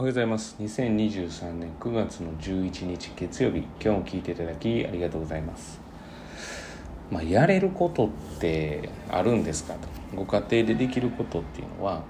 [0.00, 0.54] おはようございます。
[0.60, 5.80] 2023年9月の11日月曜日今日も聞いていただきありがとうございます。
[7.10, 8.08] まあ、やれることっ
[8.38, 9.88] てあるんですかと。
[10.14, 12.04] ご家庭でできることっていうのは、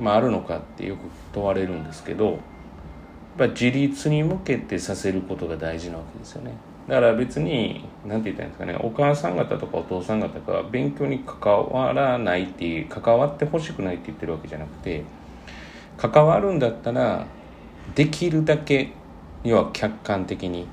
[0.00, 1.00] まあ、あるのかってよく
[1.32, 2.36] 問われるんですけどやっ
[3.38, 6.52] ぱ自立に向けてさせることが大事なわけですよね。
[6.88, 15.02] だから別に何て言ったらいいんですかねお母さん方とかお父さん方が勉強に関わらないっていう関わってほしくないって言ってるわけじゃなくて
[15.96, 17.26] 関わるんだったら
[17.94, 18.92] できるだけ
[19.42, 20.66] 要は客観的に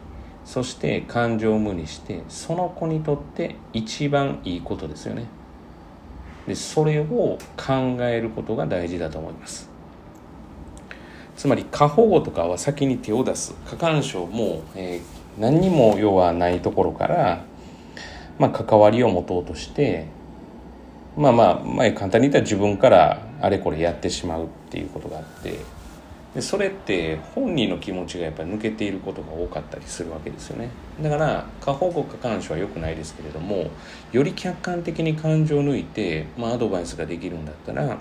[0.46, 5.26] そして感情を無にしてその子にとって一番いいことですよね。
[6.48, 9.70] でそれを考えることが大事だと思います。
[11.36, 13.54] つまり過保護とかは先に手を出す。
[13.70, 17.46] 過干渉も、えー、何にも要はないところから、
[18.40, 20.08] まあ、関わりを持とうとして
[21.18, 25.60] まあまあ前簡単に言ったら自分からあれこれやってしまうっていうことがあって
[26.34, 30.70] でそれって本人の気持ちがやっぱり抜けていることが多かったりするわけですよね。
[31.02, 33.70] だから過保護過干渉は良くないですけれども
[34.14, 37.98] より客観的に感情を抜いて、まあ、アドバイスができるんだったら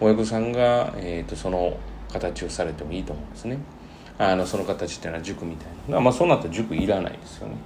[0.00, 1.76] 親御さんが、えーと、その
[2.12, 3.58] 形をされてもいいと思うんですね。
[4.18, 7.56] あのその形っていうのは塾みたいなまあそうなったら塾いらないですよね。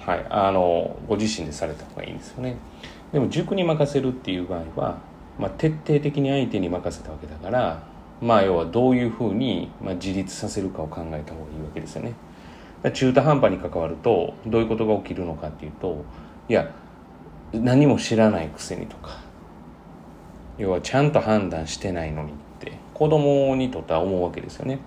[0.00, 0.26] はい。
[0.30, 2.56] あのご自身でされた方がいいんですよね。
[3.12, 4.98] でも塾に任せるっていう場合は、
[5.38, 7.82] まあ、徹底的に相手に任せたわけだから
[8.20, 12.14] まあ要はどういうふうに、ま、自立させるかを考えた方がいいわけですよね
[12.92, 16.04] 中途半端に関わるとどういうことが起きるのかっていうと
[16.48, 16.70] いや
[17.52, 19.20] 何も知らないくせにとか
[20.58, 24.80] 要はちゃんと判断してないのにって子供にとっては思うわけですよね。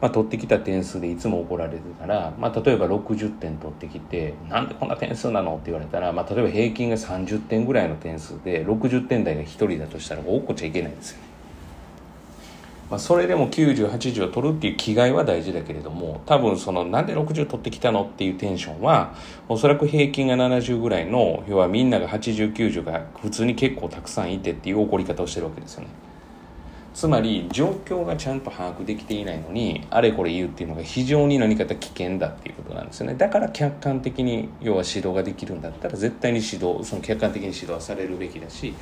[0.00, 11.30] まあ、取ってきた点数でいつも怒られてたら、まあ、例えば60点取ってきて「なんでこんな点数なの?」って言われたら、まあ、例えば平均が30点ぐらいの点数で60点台が1人だとしたら怒っちゃいけないんですよね。
[12.90, 19.14] まあ、それでも9080を取るっていう気概は大事だけれども多分そのなんで60取ってきたのっていうテンションは
[19.48, 25.88] おそらく平均が70ぐらいの要はみんなが8090が普通に結構たくさんいてっていう怒り方をしてるわけですよね
[26.92, 33.14] つまり状況がちゃんと把握できていないのにあれこれ言うっていうのが非常に何かと危険だっていうことなんですよね。
[33.14, 38.74] だから客観的に要は指導ができるんだったら絶対に指導その客観的に指導はされるべきだし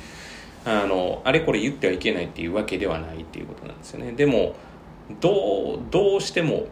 [0.65, 4.11] あのあれこれ言ってはいけないっていうわけではないっていうことなんですよね。
[4.13, 4.55] でも
[5.21, 6.65] どうどうしても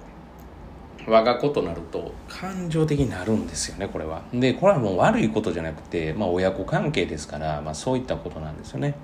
[1.07, 2.13] 我が子となると。
[2.27, 4.21] 感情的になるんですよねこれは。
[4.33, 8.95] でこれはもう悪いことじゃなくて、まあ、親子関係ですから、まあ、そういったことなんですよね。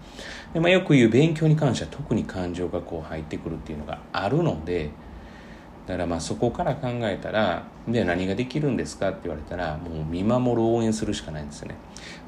[0.54, 4.92] で、まあ、よく言う勉強に関しては特に感情がこう入ってくるっていうのがあるので
[5.88, 11.76] だからまあそこから考えたらで何ができるんですかって言われたらもう見守る応援するしかないんですよね。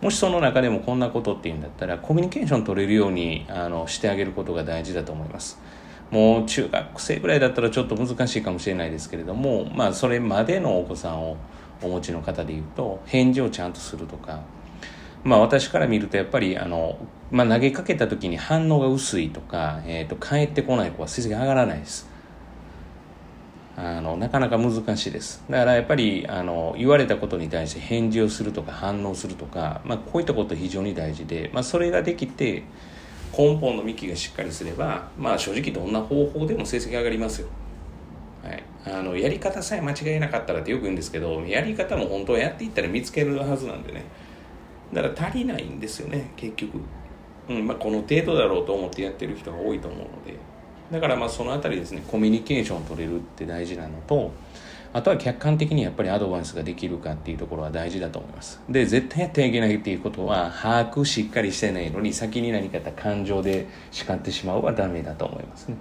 [0.02, 5.60] もしその中でもこんなことっていうんだったらコミュニケーション取れるようにあのしてあげることが大事だと思います。
[6.16, 11.36] もう中学生ぐらいだったらちょっと難しいかもしれないですけれどもまあそれまでのお子さんを
[11.82, 14.40] お持ちの方でいうと返事をちゃんとするとか。
[15.26, 17.00] まあ私から見るとやっぱりあの、
[17.32, 22.08] まあ、投げかけた時に反応が薄いとか、えー、と帰ってこない子は成績上がらないです。
[23.76, 25.44] あのなかなか難しいです。
[25.50, 32.64] だからやっぱりあの言われたことに対して返事をするとか反応するとか、まあ、こういったこと非常に大事で、まあ、それができて
[33.38, 37.48] 根本の幹がしっかりすれば、まあ、正直どんな方法でも成績上がりますよ、
[38.44, 44.04] はい、あのやり方さえ間違えなかったらってよく言うんですけどやり方も本当はやっていったら見つけるはずなんでね。
[44.94, 46.80] だから足りないんですよね結局、
[47.50, 50.38] うんまあ、この程度だろうと思ってやってる人が多いと思うので。
[50.92, 54.32] だからまあその辺りですねコミュニケーションを取れるって大事なのと
[54.96, 65.76] あとは客観的にやっぱりアドバイスができるかっていうところは大事だと思いますで絶対やってはいけないっていうことは把握しっかりしてないのに先に何か感情で叱ってしまうはダメだと思いますね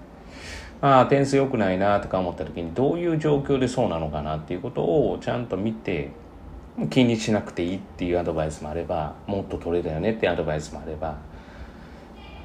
[0.80, 6.10] ああ点数良くないなとか思った時にどういう状況でそうなのかなっていうことをちゃんと見て
[6.90, 11.18] 気にしなくていいっていうアドバイスもあればもっと取れたよねっていうアドバイスもあれば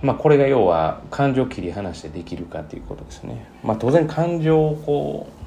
[0.01, 3.45] まあ、これが要は感情を切り離してできるかということですね。
[3.63, 5.38] まあ、当然感情をこう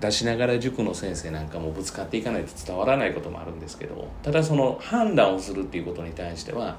[0.00, 6.76] 出しながら塾の先生なんかもぶつかっていかないと伝わらないこともあるんですけどただその判断をするっていうことに対しては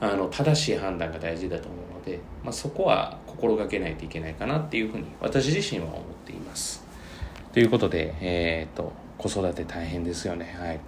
[0.00, 6.82] あの正しい判断が大事だと思うので、まあ、そこは心がけないといけないかなっていうふうに私自身は思っています。
[7.52, 8.84] ということで、えーと、
[9.18, 10.56] と子育て大変ですよね。
[10.58, 10.80] はい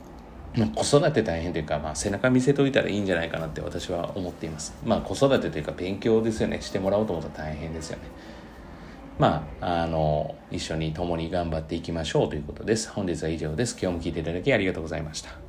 [0.75, 4.75] 子育て大変というか、まあ、背中見せといたらいいんじゃないかなって私は思っています。
[4.85, 6.61] まあ、子育てというか勉強ですよね。
[6.61, 8.03] してもらおうと思ったら大変ですよね。
[9.19, 12.91] まあ、あの、一緒に共に頑張っていきましょうということです。
[12.91, 13.79] 本日は以上です。
[13.81, 15.42] 今日も聞いていただきありがとうございました。